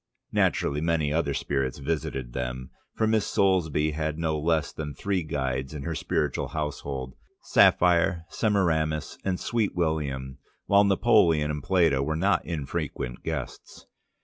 [0.31, 5.75] Naturally many other spirits visited them, for Miss Soulsby had no less than three guides
[5.75, 12.43] in her spiritual household, Sapphire, Semiramis, and Sweet William, while Napoleon and Plato were not
[12.43, 13.85] infrequent guests.